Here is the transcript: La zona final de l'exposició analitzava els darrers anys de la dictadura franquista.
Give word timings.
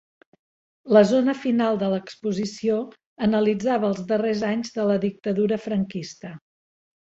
La 0.95 1.01
zona 1.09 1.35
final 1.41 1.77
de 1.83 1.89
l'exposició 1.91 2.77
analitzava 3.29 3.87
els 3.93 4.01
darrers 4.13 4.43
anys 4.49 4.75
de 4.79 4.87
la 4.93 4.97
dictadura 5.05 5.61
franquista. 5.69 6.35